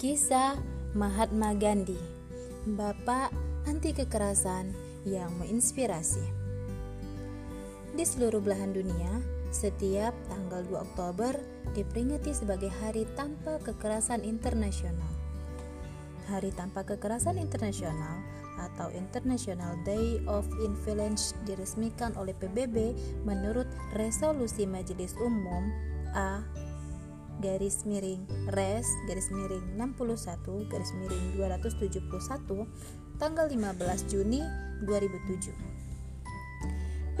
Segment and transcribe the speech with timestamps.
[0.00, 0.56] Kisah
[0.96, 2.00] Mahatma Gandhi
[2.64, 3.36] Bapak
[3.68, 4.72] anti kekerasan
[5.04, 6.24] yang menginspirasi
[7.92, 9.20] Di seluruh belahan dunia,
[9.52, 11.36] setiap tanggal 2 Oktober
[11.76, 15.12] diperingati sebagai Hari Tanpa Kekerasan Internasional.
[16.32, 18.24] Hari Tanpa Kekerasan Internasional
[18.56, 22.96] atau International Day of Inviolence diresmikan oleh PBB
[23.28, 23.68] menurut
[24.00, 25.68] resolusi Majelis Umum
[26.16, 26.40] A
[27.40, 28.22] garis miring
[28.52, 32.06] res garis miring 61 garis miring 271
[33.16, 34.44] tanggal 15 Juni
[34.84, 35.80] 2007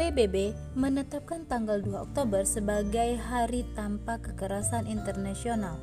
[0.00, 5.76] PBB menetapkan tanggal 2 Oktober sebagai Hari Tanpa Kekerasan Internasional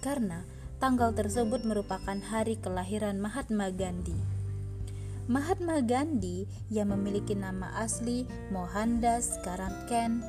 [0.00, 0.48] karena
[0.80, 4.16] tanggal tersebut merupakan hari kelahiran Mahatma Gandhi.
[5.28, 10.24] Mahatma Gandhi yang memiliki nama asli Mohandas Karamchand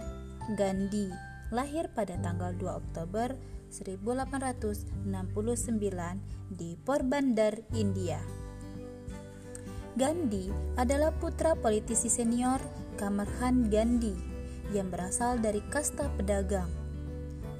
[0.60, 3.36] Gandhi lahir pada tanggal 2 Oktober
[3.76, 5.04] 1869
[6.52, 8.20] di Porbandar, India.
[10.00, 10.48] Gandhi
[10.80, 12.64] adalah putra politisi senior
[12.96, 14.16] Kamarhan Gandhi
[14.72, 16.72] yang berasal dari kasta pedagang.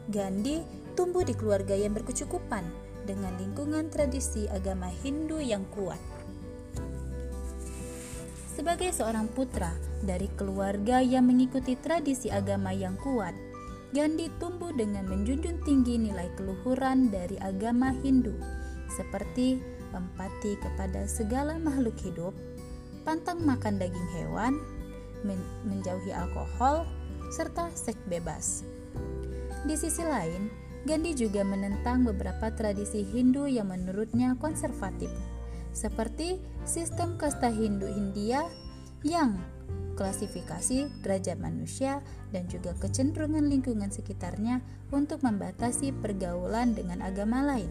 [0.08, 0.64] Gandhi
[0.96, 2.64] tumbuh di keluarga yang berkecukupan
[3.04, 6.00] dengan lingkungan tradisi agama Hindu yang kuat.
[8.56, 13.51] Sebagai seorang putra dari keluarga yang mengikuti tradisi agama yang kuat,
[13.92, 18.32] Gandhi tumbuh dengan menjunjung tinggi nilai keluhuran dari agama Hindu,
[18.88, 19.60] seperti
[19.92, 22.32] empati kepada segala makhluk hidup,
[23.04, 24.64] pantang makan daging hewan,
[25.68, 26.88] menjauhi alkohol,
[27.36, 28.64] serta seks bebas.
[29.68, 30.48] Di sisi lain,
[30.88, 35.12] Gandhi juga menentang beberapa tradisi Hindu yang menurutnya konservatif,
[35.76, 38.48] seperti sistem kasta Hindu India
[39.04, 39.36] yang
[40.02, 42.02] klasifikasi derajat manusia
[42.34, 47.70] dan juga kecenderungan lingkungan sekitarnya untuk membatasi pergaulan dengan agama lain.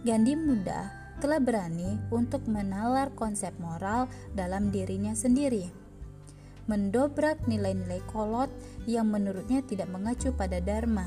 [0.00, 0.88] Gandhi muda
[1.20, 5.68] telah berani untuk menalar konsep moral dalam dirinya sendiri,
[6.66, 8.48] mendobrak nilai-nilai kolot
[8.88, 11.06] yang menurutnya tidak mengacu pada dharma,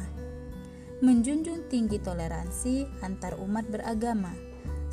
[1.01, 4.31] menjunjung tinggi toleransi antar umat beragama,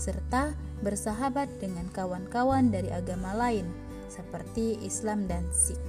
[0.00, 5.80] serta bersahabat dengan kawan-kawan dari agama lain seperti Islam dan Sikh.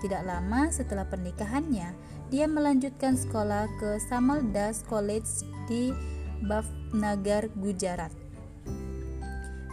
[0.00, 1.92] tidak lama setelah pernikahannya,
[2.32, 5.92] dia melanjutkan sekolah ke Samaldas College di
[6.44, 8.23] Bhavnagar, Gujarat.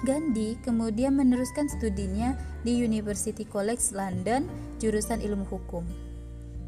[0.02, 2.34] Gandhi kemudian meneruskan studinya
[2.66, 4.50] di University College London,
[4.82, 5.86] jurusan ilmu hukum.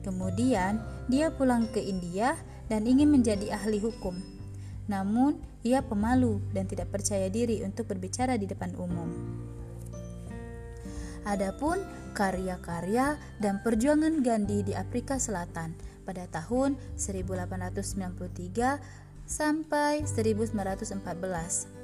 [0.06, 0.78] Kemudian,
[1.10, 2.38] dia pulang ke India
[2.70, 4.14] dan ingin menjadi ahli hukum.
[4.86, 9.10] Namun, ia pemalu dan tidak percaya diri untuk berbicara di depan umum.
[11.26, 11.82] Adapun
[12.14, 15.74] karya-karya dan perjuangan Gandhi di Afrika Selatan
[16.06, 21.83] pada tahun 1893 sampai 1914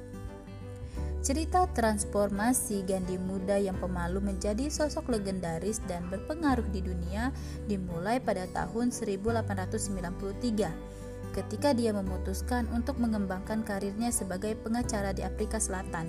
[1.20, 7.28] Cerita transformasi Gandhi muda yang pemalu menjadi sosok legendaris dan berpengaruh di dunia
[7.68, 16.08] dimulai pada tahun 1893 ketika dia memutuskan untuk mengembangkan karirnya sebagai pengacara di Afrika Selatan.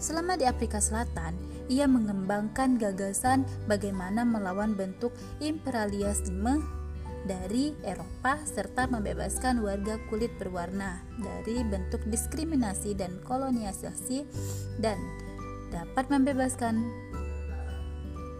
[0.00, 1.36] Selama di Afrika Selatan,
[1.68, 5.12] ia mengembangkan gagasan bagaimana melawan bentuk
[5.44, 6.64] imperialisme
[7.28, 14.24] dari Eropa serta membebaskan warga kulit berwarna dari bentuk diskriminasi dan kolonialisasi
[14.80, 14.96] dan
[15.68, 16.88] dapat membebaskan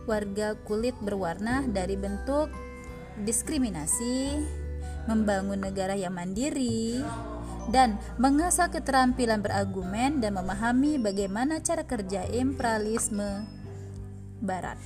[0.09, 2.49] warga kulit berwarna dari bentuk
[3.29, 4.41] diskriminasi,
[5.05, 7.05] membangun negara yang mandiri,
[7.69, 13.45] dan mengasah keterampilan berargumen dan memahami bagaimana cara kerja imperialisme
[14.41, 14.79] Barat.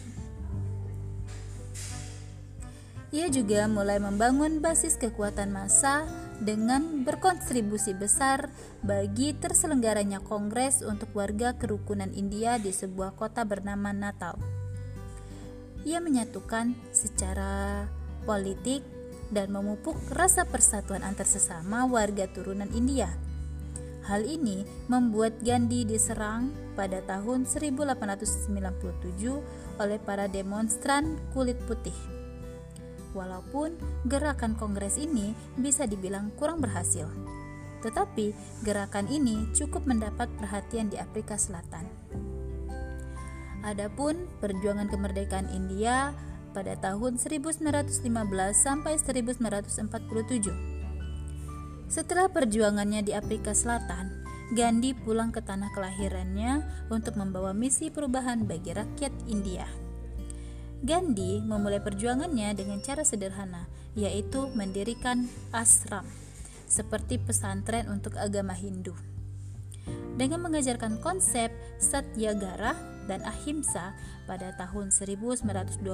[3.12, 6.08] Ia juga mulai membangun basis kekuatan massa
[6.40, 8.48] dengan berkontribusi besar
[8.80, 14.40] bagi terselenggaranya kongres untuk warga kerukunan India di sebuah kota bernama Natal.
[15.84, 17.84] Ia menyatukan secara
[18.24, 18.80] politik
[19.28, 23.12] dan memupuk rasa persatuan antar sesama warga turunan India.
[24.08, 28.56] Hal ini membuat Gandhi diserang pada tahun 1897
[29.76, 32.21] oleh para demonstran kulit putih.
[33.12, 33.76] Walaupun
[34.08, 37.04] gerakan kongres ini bisa dibilang kurang berhasil,
[37.84, 38.32] tetapi
[38.64, 41.84] gerakan ini cukup mendapat perhatian di Afrika Selatan.
[43.62, 46.16] Adapun perjuangan kemerdekaan India
[46.56, 48.00] pada tahun 1915
[48.56, 51.92] sampai 1947.
[51.92, 54.22] Setelah perjuangannya di Afrika Selatan,
[54.52, 56.60] Gandhi pulang ke tanah kelahirannya
[56.92, 59.64] untuk membawa misi perubahan bagi rakyat India.
[60.82, 66.02] Gandhi memulai perjuangannya dengan cara sederhana, yaitu mendirikan ashram,
[66.66, 68.90] seperti pesantren untuk agama Hindu.
[70.18, 72.74] Dengan mengajarkan konsep Satyagara
[73.06, 73.94] dan Ahimsa
[74.26, 75.86] pada tahun 1920,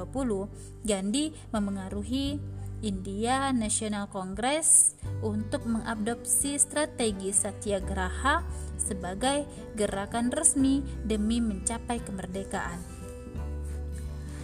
[0.88, 2.41] Gandhi memengaruhi
[2.81, 8.41] India National Congress untuk mengadopsi strategi Satyagraha
[8.81, 9.44] sebagai
[9.76, 12.97] gerakan resmi demi mencapai kemerdekaan.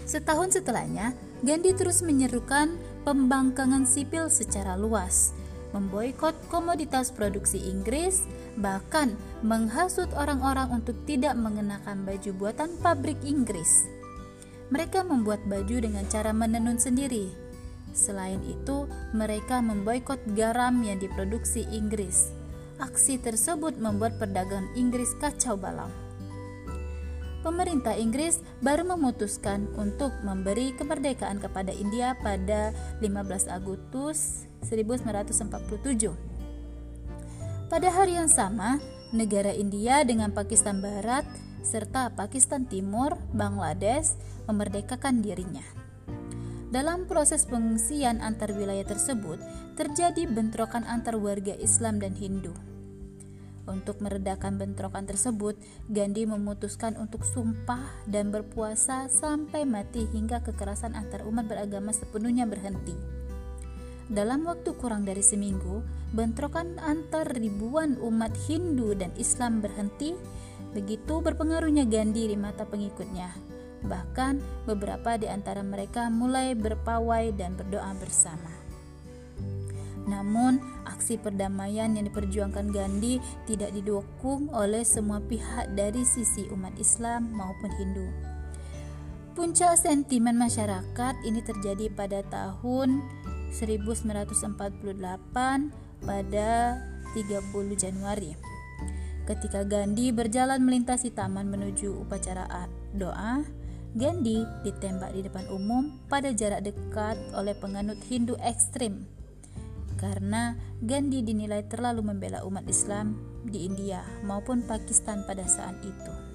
[0.04, 2.76] Setahun setelahnya, Gandhi terus menyerukan
[3.08, 5.32] pembangkangan sipil secara luas,
[5.72, 8.24] memboikot komoditas produksi Inggris,
[8.60, 13.88] bahkan menghasut orang-orang untuk tidak mengenakan baju buatan pabrik Inggris.
[14.68, 17.32] Mereka membuat baju dengan cara menenun sendiri.
[17.96, 18.84] Selain itu,
[19.16, 22.28] mereka memboikot garam yang diproduksi Inggris.
[22.76, 26.03] Aksi tersebut membuat perdagangan Inggris kacau balau
[27.44, 32.72] pemerintah Inggris baru memutuskan untuk memberi kemerdekaan kepada India pada
[33.04, 36.16] 15 Agustus 1947.
[37.68, 38.80] Pada hari yang sama,
[39.12, 41.28] negara India dengan Pakistan Barat
[41.60, 44.16] serta Pakistan Timur, Bangladesh
[44.48, 45.64] memerdekakan dirinya.
[46.72, 49.38] Dalam proses pengungsian antar wilayah tersebut,
[49.78, 52.73] terjadi bentrokan antar warga Islam dan Hindu.
[53.64, 55.56] Untuk meredakan bentrokan tersebut,
[55.88, 62.92] Gandhi memutuskan untuk sumpah dan berpuasa sampai mati hingga kekerasan antar umat beragama sepenuhnya berhenti.
[64.04, 65.80] Dalam waktu kurang dari seminggu,
[66.12, 70.12] bentrokan antar ribuan umat Hindu dan Islam berhenti.
[70.76, 73.32] Begitu berpengaruhnya Gandhi di mata pengikutnya.
[73.84, 78.53] Bahkan beberapa di antara mereka mulai berpawai dan berdoa bersama.
[80.04, 87.32] Namun, aksi perdamaian yang diperjuangkan Gandhi tidak didukung oleh semua pihak dari sisi umat Islam
[87.32, 88.06] maupun Hindu.
[89.34, 93.02] Puncak sentimen masyarakat ini terjadi pada tahun
[93.50, 94.94] 1948
[96.04, 96.50] pada
[97.16, 98.38] 30 Januari.
[99.24, 103.40] Ketika Gandhi berjalan melintasi taman menuju upacara doa,
[103.96, 109.06] Gandhi ditembak di depan umum pada jarak dekat oleh penganut Hindu ekstrim
[110.04, 113.16] karena Gandhi dinilai terlalu membela umat Islam
[113.48, 116.33] di India maupun Pakistan pada saat itu.